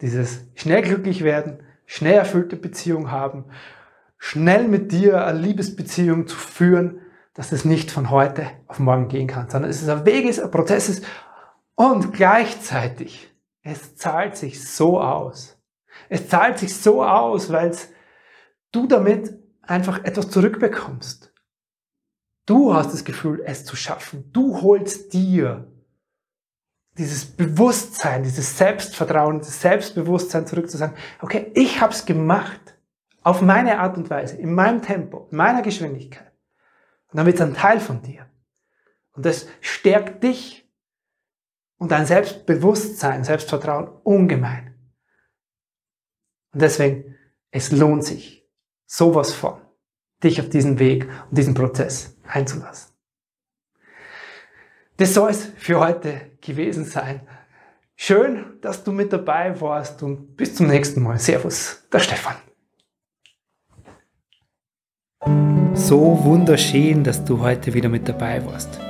dieses 0.00 0.46
schnell 0.54 0.82
glücklich 0.82 1.24
werden, 1.24 1.64
schnell 1.86 2.14
erfüllte 2.14 2.56
Beziehung 2.56 3.10
haben, 3.10 3.46
schnell 4.24 4.68
mit 4.68 4.92
dir 4.92 5.26
eine 5.26 5.40
Liebesbeziehung 5.40 6.28
zu 6.28 6.36
führen, 6.36 7.00
dass 7.34 7.50
es 7.50 7.64
nicht 7.64 7.90
von 7.90 8.08
heute 8.08 8.46
auf 8.68 8.78
morgen 8.78 9.08
gehen 9.08 9.26
kann, 9.26 9.50
sondern 9.50 9.68
es 9.68 9.82
ist 9.82 9.88
ein 9.88 10.06
Weg, 10.06 10.26
ist 10.26 10.38
ein 10.38 10.52
Prozess 10.52 10.88
ist 10.88 11.04
und 11.74 12.12
gleichzeitig, 12.12 13.34
es 13.62 13.96
zahlt 13.96 14.36
sich 14.36 14.64
so 14.64 15.00
aus. 15.00 15.58
Es 16.08 16.28
zahlt 16.28 16.60
sich 16.60 16.76
so 16.76 17.04
aus, 17.04 17.50
weil 17.50 17.76
du 18.70 18.86
damit 18.86 19.36
einfach 19.60 20.04
etwas 20.04 20.30
zurückbekommst. 20.30 21.32
Du 22.46 22.74
hast 22.74 22.92
das 22.92 23.04
Gefühl, 23.04 23.42
es 23.44 23.64
zu 23.64 23.74
schaffen. 23.74 24.30
Du 24.32 24.62
holst 24.62 25.12
dir 25.12 25.66
dieses 26.96 27.24
Bewusstsein, 27.24 28.22
dieses 28.22 28.56
Selbstvertrauen, 28.56 29.40
dieses 29.40 29.60
Selbstbewusstsein 29.60 30.46
zurück 30.46 30.70
zu 30.70 30.76
sagen, 30.76 30.94
okay, 31.20 31.50
ich 31.54 31.80
habe 31.80 31.92
es 31.92 32.06
gemacht, 32.06 32.71
auf 33.22 33.40
meine 33.40 33.78
Art 33.78 33.96
und 33.96 34.10
Weise, 34.10 34.36
in 34.36 34.54
meinem 34.54 34.82
Tempo, 34.82 35.28
in 35.30 35.36
meiner 35.36 35.62
Geschwindigkeit. 35.62 36.32
Und 37.08 37.18
dann 37.18 37.26
wird 37.26 37.36
es 37.36 37.42
ein 37.42 37.54
Teil 37.54 37.80
von 37.80 38.02
dir. 38.02 38.28
Und 39.12 39.26
das 39.26 39.46
stärkt 39.60 40.22
dich 40.22 40.68
und 41.76 41.90
dein 41.90 42.06
Selbstbewusstsein, 42.06 43.24
Selbstvertrauen 43.24 43.88
ungemein. 44.02 44.74
Und 46.52 46.62
deswegen, 46.62 47.16
es 47.50 47.72
lohnt 47.72 48.04
sich, 48.04 48.48
sowas 48.86 49.34
von, 49.34 49.60
dich 50.22 50.40
auf 50.40 50.48
diesen 50.48 50.78
Weg 50.78 51.08
und 51.28 51.36
diesen 51.36 51.54
Prozess 51.54 52.16
einzulassen. 52.26 52.92
Das 54.96 55.14
soll 55.14 55.30
es 55.30 55.46
für 55.56 55.80
heute 55.80 56.32
gewesen 56.40 56.84
sein. 56.84 57.26
Schön, 57.96 58.58
dass 58.60 58.84
du 58.84 58.92
mit 58.92 59.12
dabei 59.12 59.60
warst 59.60 60.02
und 60.02 60.36
bis 60.36 60.54
zum 60.54 60.68
nächsten 60.68 61.02
Mal. 61.02 61.18
Servus, 61.18 61.86
der 61.92 61.98
Stefan. 61.98 62.36
So 65.74 66.18
wunderschön, 66.24 67.04
dass 67.04 67.24
du 67.24 67.40
heute 67.40 67.74
wieder 67.74 67.88
mit 67.88 68.08
dabei 68.08 68.44
warst. 68.44 68.80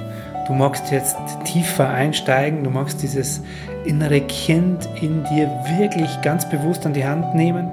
Du 0.47 0.55
magst 0.55 0.91
jetzt 0.91 1.17
tiefer 1.45 1.89
einsteigen, 1.89 2.65
du 2.65 2.71
magst 2.71 3.03
dieses 3.03 3.43
innere 3.85 4.21
Kind 4.23 4.89
in 5.01 5.25
dir 5.25 5.51
wirklich 5.79 6.21
ganz 6.23 6.49
bewusst 6.49 6.87
an 6.87 6.95
die 6.95 7.05
Hand 7.05 7.35
nehmen. 7.35 7.71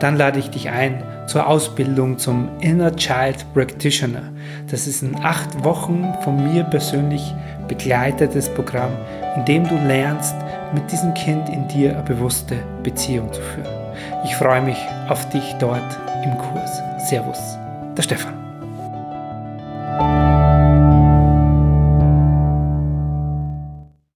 Dann 0.00 0.16
lade 0.16 0.38
ich 0.38 0.50
dich 0.50 0.68
ein 0.68 1.02
zur 1.26 1.46
Ausbildung 1.46 2.18
zum 2.18 2.48
Inner 2.60 2.94
Child 2.94 3.46
Practitioner. 3.54 4.32
Das 4.70 4.86
ist 4.86 5.02
ein 5.02 5.16
acht 5.22 5.64
Wochen 5.64 6.12
von 6.22 6.52
mir 6.52 6.64
persönlich 6.64 7.34
begleitetes 7.68 8.48
Programm, 8.50 8.92
in 9.36 9.44
dem 9.46 9.66
du 9.66 9.76
lernst, 9.86 10.34
mit 10.74 10.90
diesem 10.92 11.14
Kind 11.14 11.48
in 11.48 11.68
dir 11.68 11.92
eine 11.92 12.02
bewusste 12.02 12.56
Beziehung 12.82 13.32
zu 13.32 13.40
führen. 13.40 13.82
Ich 14.24 14.36
freue 14.36 14.62
mich 14.62 14.78
auf 15.08 15.28
dich 15.30 15.54
dort 15.58 15.98
im 16.24 16.36
Kurs. 16.38 16.82
Servus, 17.08 17.58
der 17.96 18.02
Stefan. 18.02 18.41